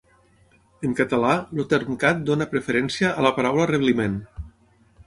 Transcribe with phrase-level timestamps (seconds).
[0.87, 4.19] En català, el Termcat dóna preferència a la paraula rebliment.